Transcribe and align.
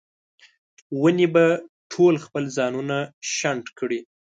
ونې 1.01 1.27
به 1.33 1.45
ټوله 1.91 2.19
خپل 2.25 2.43
ځانونه 2.57 2.97
شنډ 3.35 3.65
کړي 3.79 3.99